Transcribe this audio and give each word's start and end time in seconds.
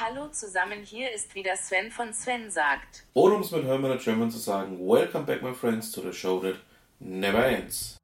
Hallo 0.00 0.28
zusammen, 0.28 0.84
hier 0.84 1.12
ist 1.12 1.34
wieder 1.34 1.56
Sven 1.56 1.90
von 1.90 2.12
Sven 2.12 2.52
sagt. 2.52 3.04
Oder 3.14 3.34
um 3.34 3.40
es 3.40 3.50
mit 3.50 3.64
Hermann 3.64 3.98
German 3.98 4.30
zu 4.30 4.38
sagen, 4.38 4.78
Welcome 4.78 5.24
back 5.24 5.42
my 5.42 5.52
friends 5.52 5.90
to 5.90 6.00
the 6.00 6.12
show 6.12 6.38
that 6.38 6.54
never 7.00 7.44
ends. 7.44 7.96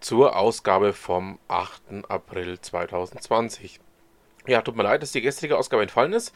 Zur 0.00 0.36
Ausgabe 0.36 0.92
vom 0.92 1.38
8. 1.48 2.04
April 2.06 2.60
2020. 2.60 3.80
Ja, 4.46 4.60
tut 4.60 4.76
mir 4.76 4.82
leid, 4.82 5.02
dass 5.02 5.12
die 5.12 5.22
gestrige 5.22 5.56
Ausgabe 5.56 5.80
entfallen 5.80 6.12
ist, 6.12 6.34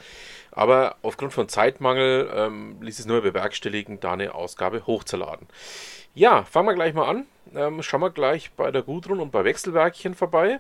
aber 0.50 0.96
aufgrund 1.02 1.34
von 1.34 1.46
Zeitmangel 1.46 2.30
ähm, 2.34 2.80
ließ 2.80 2.98
es 2.98 3.04
nur 3.04 3.20
bewerkstelligen, 3.20 4.00
da 4.00 4.14
eine 4.14 4.34
Ausgabe 4.34 4.86
hochzuladen. 4.86 5.46
Ja, 6.14 6.44
fangen 6.44 6.68
wir 6.68 6.74
gleich 6.74 6.94
mal 6.94 7.06
an. 7.06 7.26
Ähm, 7.54 7.82
schauen 7.82 8.00
wir 8.00 8.10
gleich 8.10 8.50
bei 8.52 8.70
der 8.70 8.80
Gudrun 8.80 9.20
und 9.20 9.30
bei 9.30 9.44
Wechselwerkchen 9.44 10.14
vorbei. 10.14 10.58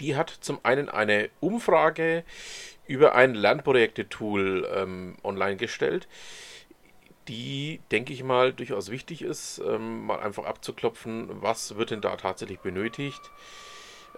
Die 0.00 0.16
hat 0.16 0.30
zum 0.40 0.58
einen 0.64 0.88
eine 0.88 1.30
Umfrage 1.38 2.24
über 2.86 3.14
ein 3.14 3.34
Lernprojekte-Tool 3.34 4.68
ähm, 4.74 5.16
online 5.22 5.56
gestellt, 5.56 6.08
die, 7.28 7.80
denke 7.90 8.12
ich 8.12 8.24
mal, 8.24 8.52
durchaus 8.52 8.90
wichtig 8.90 9.22
ist, 9.22 9.62
ähm, 9.64 10.06
mal 10.06 10.20
einfach 10.20 10.44
abzuklopfen, 10.44 11.28
was 11.40 11.76
wird 11.76 11.90
denn 11.90 12.00
da 12.00 12.16
tatsächlich 12.16 12.58
benötigt. 12.60 13.30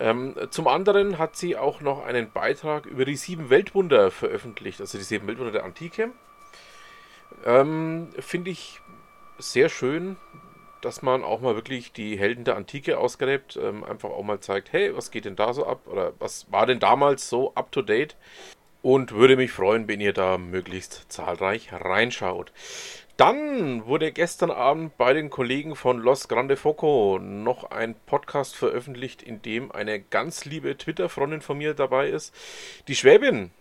Ähm, 0.00 0.34
zum 0.50 0.66
anderen 0.66 1.18
hat 1.18 1.36
sie 1.36 1.56
auch 1.56 1.80
noch 1.80 2.04
einen 2.04 2.32
Beitrag 2.32 2.86
über 2.86 3.04
die 3.04 3.16
sieben 3.16 3.50
Weltwunder 3.50 4.10
veröffentlicht, 4.10 4.80
also 4.80 4.98
die 4.98 5.04
sieben 5.04 5.26
Weltwunder 5.26 5.52
der 5.52 5.64
Antike. 5.64 6.10
Ähm, 7.44 8.08
Finde 8.18 8.50
ich 8.50 8.80
sehr 9.38 9.68
schön, 9.68 10.16
dass 10.84 11.02
man 11.02 11.24
auch 11.24 11.40
mal 11.40 11.54
wirklich 11.54 11.92
die 11.92 12.18
Helden 12.18 12.44
der 12.44 12.56
Antike 12.56 12.98
ausgräbt, 12.98 13.58
ähm, 13.60 13.84
einfach 13.84 14.10
auch 14.10 14.22
mal 14.22 14.40
zeigt, 14.40 14.72
hey, 14.72 14.94
was 14.94 15.10
geht 15.10 15.24
denn 15.24 15.36
da 15.36 15.52
so 15.54 15.66
ab 15.66 15.86
oder 15.86 16.12
was 16.18 16.46
war 16.50 16.66
denn 16.66 16.78
damals 16.78 17.28
so 17.28 17.54
up 17.54 17.72
to 17.72 17.82
date? 17.82 18.16
Und 18.82 19.12
würde 19.12 19.36
mich 19.36 19.50
freuen, 19.50 19.88
wenn 19.88 20.00
ihr 20.00 20.12
da 20.12 20.36
möglichst 20.36 21.06
zahlreich 21.10 21.72
reinschaut. 21.72 22.52
Dann 23.16 23.86
wurde 23.86 24.12
gestern 24.12 24.50
Abend 24.50 24.98
bei 24.98 25.14
den 25.14 25.30
Kollegen 25.30 25.74
von 25.74 25.98
Los 25.98 26.28
Grande 26.28 26.56
Foco 26.56 27.18
noch 27.18 27.70
ein 27.70 27.94
Podcast 28.06 28.56
veröffentlicht, 28.56 29.22
in 29.22 29.40
dem 29.40 29.72
eine 29.72 30.00
ganz 30.00 30.44
liebe 30.44 30.76
Twitter-Freundin 30.76 31.40
von 31.40 31.56
mir 31.56 31.72
dabei 31.72 32.08
ist, 32.08 32.34
die 32.88 32.96
Schwäbin. 32.96 33.52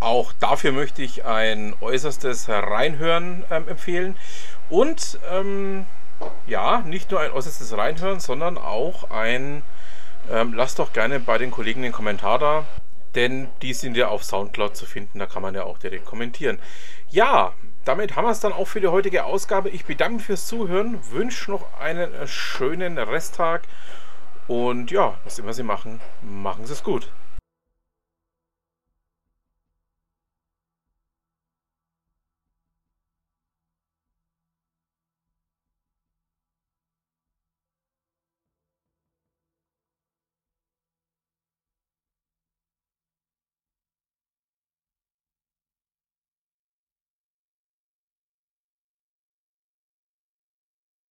Auch 0.00 0.32
dafür 0.32 0.72
möchte 0.72 1.02
ich 1.02 1.24
ein 1.24 1.74
äußerstes 1.80 2.48
Reinhören 2.48 3.44
ähm, 3.50 3.68
empfehlen. 3.68 4.16
Und 4.70 5.20
ähm, 5.30 5.86
ja, 6.46 6.80
nicht 6.80 7.10
nur 7.10 7.20
ein 7.20 7.32
äußerstes 7.32 7.76
Reinhören, 7.76 8.20
sondern 8.20 8.58
auch 8.58 9.10
ein, 9.10 9.62
ähm, 10.30 10.54
lasst 10.54 10.78
doch 10.78 10.92
gerne 10.92 11.20
bei 11.20 11.38
den 11.38 11.50
Kollegen 11.50 11.82
den 11.82 11.92
Kommentar 11.92 12.38
da, 12.38 12.64
denn 13.14 13.48
die 13.62 13.74
sind 13.74 13.96
ja 13.96 14.08
auf 14.08 14.24
Soundcloud 14.24 14.76
zu 14.76 14.86
finden, 14.86 15.18
da 15.18 15.26
kann 15.26 15.42
man 15.42 15.54
ja 15.54 15.64
auch 15.64 15.78
direkt 15.78 16.04
kommentieren. 16.04 16.58
Ja, 17.10 17.52
damit 17.84 18.16
haben 18.16 18.24
wir 18.24 18.30
es 18.30 18.40
dann 18.40 18.52
auch 18.52 18.66
für 18.66 18.80
die 18.80 18.88
heutige 18.88 19.24
Ausgabe. 19.24 19.68
Ich 19.68 19.84
bedanke 19.84 20.16
mich 20.16 20.24
fürs 20.24 20.46
Zuhören, 20.46 20.98
wünsche 21.10 21.50
noch 21.50 21.78
einen 21.78 22.10
schönen 22.26 22.98
Resttag 22.98 23.62
und 24.46 24.90
ja, 24.90 25.14
was 25.24 25.38
immer 25.38 25.52
Sie 25.52 25.62
machen, 25.62 26.00
machen 26.22 26.66
Sie 26.66 26.72
es 26.72 26.82
gut. 26.82 27.08